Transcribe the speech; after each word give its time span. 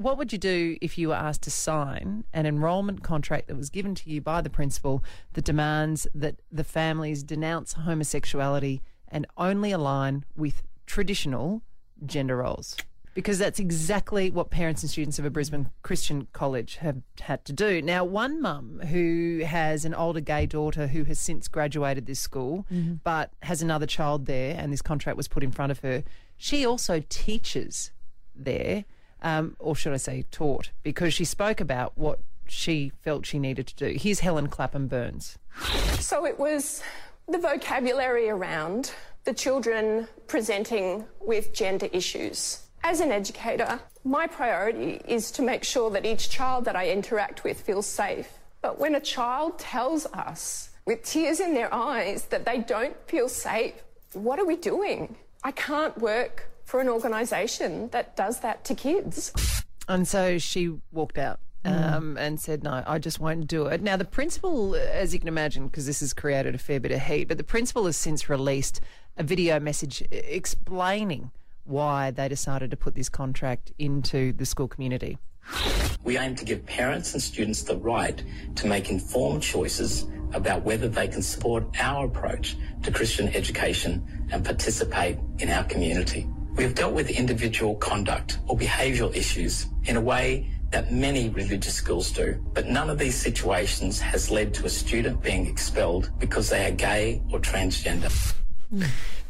what 0.00 0.16
would 0.16 0.32
you 0.32 0.38
do 0.38 0.78
if 0.80 0.96
you 0.96 1.08
were 1.08 1.14
asked 1.14 1.42
to 1.42 1.50
sign 1.50 2.24
an 2.32 2.46
enrolment 2.46 3.02
contract 3.02 3.48
that 3.48 3.56
was 3.56 3.68
given 3.68 3.94
to 3.96 4.10
you 4.10 4.20
by 4.20 4.40
the 4.40 4.50
principal 4.50 5.04
that 5.34 5.44
demands 5.44 6.06
that 6.14 6.36
the 6.50 6.64
families 6.64 7.22
denounce 7.22 7.74
homosexuality 7.74 8.80
and 9.08 9.26
only 9.36 9.72
align 9.72 10.24
with 10.36 10.62
traditional 10.86 11.62
gender 12.06 12.38
roles? 12.38 12.76
Because 13.12 13.38
that's 13.38 13.58
exactly 13.58 14.30
what 14.30 14.50
parents 14.50 14.82
and 14.82 14.90
students 14.90 15.18
of 15.18 15.24
a 15.24 15.30
Brisbane 15.30 15.68
Christian 15.82 16.28
college 16.32 16.76
have 16.76 17.02
had 17.20 17.44
to 17.44 17.52
do. 17.52 17.82
Now, 17.82 18.04
one 18.04 18.40
mum 18.40 18.80
who 18.88 19.42
has 19.44 19.84
an 19.84 19.94
older 19.94 20.20
gay 20.20 20.46
daughter 20.46 20.86
who 20.86 21.04
has 21.04 21.18
since 21.18 21.48
graduated 21.48 22.06
this 22.06 22.20
school 22.20 22.66
mm-hmm. 22.72 22.94
but 23.02 23.32
has 23.42 23.60
another 23.60 23.86
child 23.86 24.26
there, 24.26 24.56
and 24.56 24.72
this 24.72 24.80
contract 24.80 25.16
was 25.16 25.28
put 25.28 25.42
in 25.42 25.50
front 25.50 25.72
of 25.72 25.80
her, 25.80 26.04
she 26.36 26.64
also 26.64 27.02
teaches 27.08 27.90
there, 28.34 28.84
um, 29.22 29.56
or 29.58 29.76
should 29.76 29.92
I 29.92 29.98
say 29.98 30.24
taught, 30.30 30.70
because 30.82 31.14
she 31.14 31.24
spoke 31.24 31.60
about 31.60 31.96
what 31.96 32.20
she 32.46 32.90
felt 33.02 33.26
she 33.26 33.38
needed 33.38 33.66
to 33.68 33.76
do. 33.76 33.98
Here's 33.98 34.20
Helen 34.20 34.48
Clapham 34.48 34.88
Burns. 34.88 35.38
So 36.00 36.26
it 36.26 36.38
was 36.38 36.82
the 37.28 37.38
vocabulary 37.38 38.28
around 38.28 38.92
the 39.24 39.32
children 39.32 40.08
presenting 40.26 41.04
with 41.20 41.52
gender 41.52 41.88
issues. 41.92 42.66
As 42.82 43.00
an 43.00 43.12
educator, 43.12 43.78
my 44.04 44.26
priority 44.26 45.00
is 45.06 45.30
to 45.32 45.42
make 45.42 45.62
sure 45.62 45.90
that 45.90 46.06
each 46.06 46.30
child 46.30 46.64
that 46.64 46.74
I 46.74 46.90
interact 46.90 47.44
with 47.44 47.60
feels 47.60 47.86
safe. 47.86 48.28
But 48.62 48.80
when 48.80 48.94
a 48.94 49.00
child 49.00 49.58
tells 49.58 50.06
us 50.06 50.70
with 50.86 51.04
tears 51.04 51.40
in 51.40 51.54
their 51.54 51.72
eyes 51.72 52.24
that 52.26 52.44
they 52.44 52.58
don't 52.58 52.96
feel 53.06 53.28
safe, 53.28 53.74
what 54.12 54.38
are 54.38 54.46
we 54.46 54.56
doing? 54.56 55.16
I 55.44 55.52
can't 55.52 55.96
work 55.98 56.49
for 56.70 56.80
an 56.80 56.88
organisation 56.88 57.88
that 57.88 58.14
does 58.14 58.40
that 58.40 58.64
to 58.64 58.74
kids. 58.76 59.32
And 59.88 60.06
so 60.06 60.38
she 60.38 60.72
walked 60.92 61.18
out. 61.18 61.40
Um, 61.62 62.16
and 62.16 62.40
said, 62.40 62.64
No, 62.64 62.82
I 62.86 62.98
just 62.98 63.20
won't 63.20 63.46
do 63.46 63.66
it. 63.66 63.82
Now, 63.82 63.98
the 63.98 64.06
principal, 64.06 64.74
as 64.74 65.12
you 65.12 65.18
can 65.18 65.28
imagine, 65.28 65.66
because 65.66 65.84
this 65.84 66.00
has 66.00 66.14
created 66.14 66.54
a 66.54 66.58
fair 66.58 66.80
bit 66.80 66.90
of 66.90 67.02
heat, 67.02 67.28
but 67.28 67.36
the 67.36 67.44
principal 67.44 67.84
has 67.84 67.98
since 67.98 68.30
released 68.30 68.80
a 69.18 69.22
video 69.22 69.60
message 69.60 70.02
explaining 70.10 71.32
why 71.64 72.12
they 72.12 72.28
decided 72.28 72.70
to 72.70 72.78
put 72.78 72.94
this 72.94 73.10
contract 73.10 73.72
into 73.78 74.32
the 74.32 74.46
school 74.46 74.68
community. 74.68 75.18
We 76.02 76.16
aim 76.16 76.34
to 76.36 76.46
give 76.46 76.64
parents 76.64 77.12
and 77.12 77.22
students 77.22 77.62
the 77.64 77.76
right 77.76 78.24
to 78.54 78.66
make 78.66 78.88
informed 78.88 79.42
choices 79.42 80.06
about 80.32 80.62
whether 80.62 80.88
they 80.88 81.08
can 81.08 81.20
support 81.20 81.64
our 81.78 82.06
approach 82.06 82.56
to 82.84 82.90
Christian 82.90 83.28
education 83.36 84.28
and 84.32 84.42
participate 84.42 85.18
in 85.40 85.50
our 85.50 85.64
community. 85.64 86.26
We 86.60 86.64
have 86.64 86.74
dealt 86.74 86.92
with 86.92 87.08
individual 87.08 87.74
conduct 87.76 88.38
or 88.46 88.54
behavioural 88.54 89.16
issues 89.16 89.68
in 89.84 89.96
a 89.96 90.00
way 90.02 90.50
that 90.72 90.92
many 90.92 91.30
religious 91.30 91.72
schools 91.72 92.10
do, 92.10 92.38
but 92.52 92.66
none 92.66 92.90
of 92.90 92.98
these 92.98 93.14
situations 93.14 93.98
has 93.98 94.30
led 94.30 94.52
to 94.52 94.66
a 94.66 94.68
student 94.68 95.22
being 95.22 95.46
expelled 95.46 96.10
because 96.18 96.50
they 96.50 96.66
are 96.66 96.70
gay 96.70 97.22
or 97.32 97.38
transgender. 97.38 98.12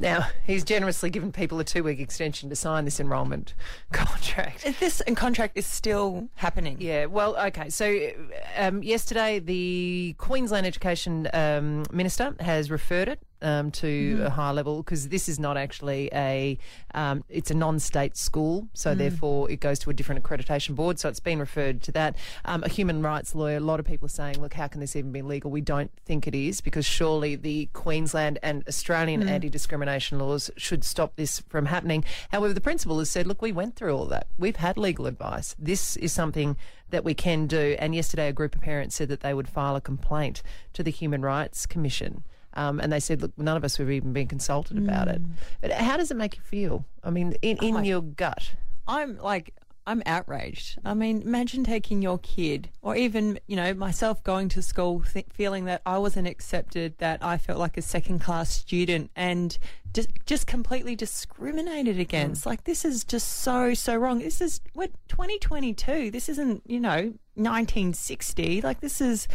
Now, 0.00 0.26
he's 0.44 0.64
generously 0.64 1.08
given 1.10 1.30
people 1.30 1.60
a 1.60 1.64
two 1.64 1.84
week 1.84 2.00
extension 2.00 2.48
to 2.48 2.56
sign 2.56 2.84
this 2.84 2.98
enrolment 2.98 3.54
contract. 3.92 4.66
This 4.80 5.00
contract 5.14 5.56
is 5.56 5.66
still 5.66 6.28
happening. 6.34 6.78
Yeah, 6.80 7.04
well, 7.04 7.36
okay. 7.36 7.68
So, 7.70 8.10
um, 8.56 8.82
yesterday, 8.82 9.38
the 9.38 10.16
Queensland 10.18 10.66
Education 10.66 11.28
um, 11.32 11.84
Minister 11.92 12.34
has 12.40 12.72
referred 12.72 13.08
it 13.08 13.22
um, 13.42 13.70
to 13.70 14.22
a 14.24 14.30
higher 14.30 14.52
level 14.52 14.82
because 14.82 15.08
this 15.08 15.28
is 15.28 15.38
not 15.38 15.56
actually 15.56 16.10
a, 16.12 16.58
um, 16.94 17.24
it's 17.28 17.50
a 17.50 17.54
non-state 17.54 18.16
school, 18.16 18.68
so 18.74 18.94
therefore 18.94 19.50
it 19.50 19.60
goes 19.60 19.78
to 19.80 19.90
a 19.90 19.92
different 19.92 20.22
accreditation 20.22 20.74
board. 20.74 20.98
So 20.98 21.08
it's 21.08 21.20
been 21.20 21.38
referred 21.38 21.82
to 21.82 21.92
that. 21.92 22.16
Um, 22.44 22.62
a 22.62 22.68
human 22.68 23.02
rights 23.02 23.34
lawyer, 23.34 23.56
a 23.56 23.60
lot 23.60 23.80
of 23.80 23.86
people 23.86 24.06
are 24.06 24.10
saying, 24.10 24.40
look, 24.40 24.54
how 24.54 24.68
can 24.68 24.80
this 24.80 24.96
even 24.96 25.12
be 25.12 25.22
legal? 25.22 25.50
We 25.50 25.60
don't 25.60 25.90
think 26.04 26.26
it 26.26 26.34
is 26.34 26.60
because 26.60 26.86
surely 26.86 27.36
the 27.36 27.68
Queensland 27.72 28.38
and 28.42 28.66
Australian 28.68 29.28
anti-discrimination 29.28 30.18
laws 30.18 30.50
should 30.56 30.84
stop 30.84 31.16
this 31.16 31.40
from 31.48 31.66
happening. 31.66 32.04
However, 32.30 32.52
the 32.52 32.60
principal 32.60 32.98
has 32.98 33.10
said, 33.10 33.26
look, 33.26 33.42
we 33.42 33.52
went 33.52 33.76
through 33.76 33.96
all 33.96 34.06
that. 34.06 34.26
We've 34.38 34.56
had 34.56 34.76
legal 34.76 35.06
advice. 35.06 35.54
This 35.58 35.96
is 35.96 36.12
something 36.12 36.56
that 36.90 37.04
we 37.04 37.14
can 37.14 37.46
do. 37.46 37.76
And 37.78 37.94
yesterday, 37.94 38.28
a 38.28 38.32
group 38.32 38.54
of 38.54 38.60
parents 38.60 38.96
said 38.96 39.08
that 39.08 39.20
they 39.20 39.34
would 39.34 39.48
file 39.48 39.76
a 39.76 39.80
complaint 39.80 40.42
to 40.72 40.82
the 40.82 40.90
Human 40.90 41.22
Rights 41.22 41.66
Commission. 41.66 42.24
Um, 42.54 42.80
and 42.80 42.92
they 42.92 43.00
said, 43.00 43.22
look, 43.22 43.32
none 43.38 43.56
of 43.56 43.64
us 43.64 43.76
have 43.76 43.90
even 43.90 44.12
been 44.12 44.26
consulted 44.26 44.76
about 44.76 45.08
it. 45.08 45.22
But 45.60 45.72
how 45.72 45.96
does 45.96 46.10
it 46.10 46.16
make 46.16 46.36
you 46.36 46.42
feel? 46.42 46.84
I 47.04 47.10
mean, 47.10 47.34
in, 47.42 47.58
in 47.58 47.84
your 47.84 48.02
gut. 48.02 48.52
I'm 48.88 49.18
like, 49.18 49.54
I'm 49.86 50.02
outraged. 50.06 50.78
I 50.84 50.94
mean, 50.94 51.22
imagine 51.22 51.64
taking 51.64 52.02
your 52.02 52.18
kid, 52.18 52.70
or 52.82 52.94
even, 52.96 53.40
you 53.46 53.56
know, 53.56 53.72
myself 53.74 54.22
going 54.22 54.48
to 54.50 54.62
school 54.62 55.00
th- 55.00 55.26
feeling 55.32 55.64
that 55.64 55.82
I 55.86 55.98
wasn't 55.98 56.28
accepted, 56.28 56.98
that 56.98 57.24
I 57.24 57.38
felt 57.38 57.58
like 57.58 57.76
a 57.76 57.82
second 57.82 58.20
class 58.20 58.50
student 58.50 59.10
and 59.16 59.56
just, 59.92 60.10
just 60.26 60.46
completely 60.46 60.94
discriminated 60.94 61.98
against. 61.98 62.46
Like, 62.46 62.64
this 62.64 62.84
is 62.84 63.04
just 63.04 63.28
so, 63.28 63.74
so 63.74 63.96
wrong. 63.96 64.20
This 64.20 64.40
is, 64.40 64.60
what, 64.74 64.90
2022? 65.08 66.10
This 66.10 66.28
isn't, 66.28 66.62
you 66.66 66.78
know, 66.78 67.14
1960. 67.34 68.60
Like, 68.60 68.80
this 68.80 69.00
is, 69.00 69.28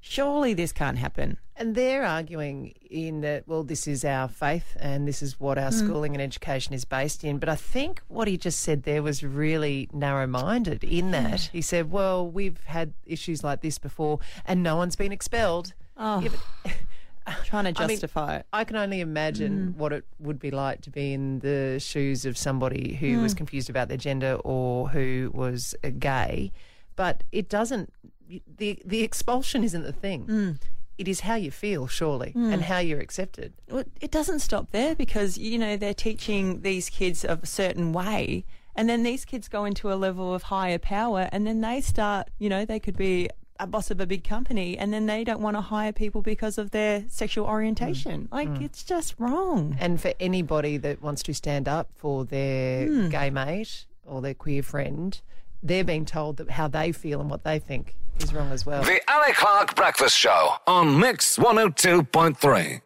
surely 0.00 0.54
this 0.54 0.72
can't 0.72 0.98
happen. 0.98 1.38
And 1.56 1.74
they're 1.74 2.04
arguing 2.04 2.74
in 2.90 3.20
that, 3.20 3.46
well, 3.46 3.62
this 3.62 3.86
is 3.86 4.04
our 4.04 4.28
faith 4.28 4.76
and 4.80 5.06
this 5.06 5.22
is 5.22 5.38
what 5.38 5.58
our 5.58 5.70
hmm. 5.70 5.76
schooling 5.76 6.14
and 6.14 6.22
education 6.22 6.72
is 6.72 6.84
based 6.84 7.22
in. 7.22 7.38
But 7.38 7.48
I 7.48 7.56
think 7.56 8.00
what 8.08 8.28
he 8.28 8.38
just 8.38 8.60
said 8.60 8.84
there 8.84 9.02
was 9.02 9.22
really 9.22 9.88
narrow 9.92 10.26
minded 10.26 10.82
in 10.82 11.06
hmm. 11.06 11.10
that. 11.12 11.50
He 11.52 11.60
said, 11.60 11.90
well, 11.90 12.26
we've 12.26 12.62
had 12.64 12.94
issues 13.04 13.44
like 13.44 13.60
this 13.60 13.78
before 13.78 14.20
and 14.46 14.62
no 14.62 14.76
one's 14.76 14.96
been 14.96 15.12
expelled. 15.12 15.74
Oh. 15.96 16.20
Yeah, 16.20 16.30
but- 16.64 16.72
Trying 17.44 17.72
to 17.72 17.82
I 17.82 17.86
mean, 17.86 17.96
justify 17.96 18.36
it. 18.36 18.46
I 18.52 18.64
can 18.64 18.76
only 18.76 19.00
imagine 19.00 19.72
hmm. 19.72 19.78
what 19.78 19.92
it 19.92 20.04
would 20.18 20.38
be 20.38 20.50
like 20.50 20.82
to 20.82 20.90
be 20.90 21.12
in 21.12 21.40
the 21.40 21.78
shoes 21.80 22.24
of 22.24 22.36
somebody 22.36 22.94
who 22.94 23.20
was 23.20 23.34
confused 23.34 23.70
about 23.70 23.88
their 23.88 23.96
gender 23.96 24.34
or 24.44 24.88
who 24.88 25.30
was 25.32 25.74
uh, 25.84 25.90
gay. 25.98 26.52
But 26.96 27.24
it 27.32 27.48
doesn't. 27.48 27.92
The 28.56 28.82
the 28.84 29.02
expulsion 29.02 29.64
isn't 29.64 29.82
the 29.82 29.92
thing. 29.92 30.26
Mm. 30.26 30.60
It 30.98 31.08
is 31.08 31.20
how 31.20 31.34
you 31.34 31.50
feel, 31.50 31.86
surely, 31.86 32.32
mm. 32.36 32.52
and 32.52 32.62
how 32.62 32.78
you're 32.78 33.00
accepted. 33.00 33.54
Well, 33.70 33.84
it 34.02 34.10
doesn't 34.10 34.40
stop 34.40 34.70
there 34.70 34.94
because 34.94 35.38
you 35.38 35.58
know 35.58 35.76
they're 35.76 35.94
teaching 35.94 36.60
these 36.60 36.90
kids 36.90 37.24
of 37.24 37.42
a 37.42 37.46
certain 37.46 37.92
way, 37.92 38.44
and 38.74 38.88
then 38.88 39.02
these 39.02 39.24
kids 39.24 39.48
go 39.48 39.64
into 39.64 39.92
a 39.92 39.94
level 39.94 40.34
of 40.34 40.44
higher 40.44 40.78
power, 40.78 41.28
and 41.32 41.46
then 41.46 41.60
they 41.60 41.80
start. 41.80 42.28
You 42.38 42.48
know, 42.48 42.64
they 42.64 42.80
could 42.80 42.96
be 42.96 43.30
a 43.60 43.66
boss 43.66 43.90
of 43.90 44.00
a 44.00 44.06
big 44.06 44.24
company, 44.24 44.76
and 44.76 44.92
then 44.92 45.06
they 45.06 45.22
don't 45.22 45.40
want 45.40 45.56
to 45.56 45.60
hire 45.60 45.92
people 45.92 46.22
because 46.22 46.58
of 46.58 46.70
their 46.70 47.04
sexual 47.08 47.46
orientation. 47.46 48.22
Mm. 48.22 48.32
Like 48.32 48.60
it's 48.60 48.82
just 48.82 49.14
wrong. 49.18 49.76
And 49.78 50.00
for 50.00 50.14
anybody 50.18 50.78
that 50.78 51.02
wants 51.02 51.22
to 51.24 51.34
stand 51.34 51.68
up 51.68 51.90
for 51.94 52.24
their 52.24 53.08
gay 53.08 53.30
mate 53.30 53.86
or 54.04 54.22
their 54.22 54.34
queer 54.34 54.62
friend, 54.62 55.20
they're 55.62 55.84
being 55.84 56.04
told 56.04 56.38
that 56.38 56.50
how 56.50 56.68
they 56.68 56.92
feel 56.92 57.20
and 57.20 57.30
what 57.30 57.44
they 57.44 57.58
think 57.58 57.96
is 58.20 58.32
wrong 58.32 58.50
as 58.52 58.64
well. 58.66 58.82
The 58.82 59.00
Ali 59.08 59.32
Clarke 59.32 59.74
Breakfast 59.74 60.16
Show 60.16 60.54
on 60.66 60.98
Mix 60.98 61.36
102.3. 61.38 62.80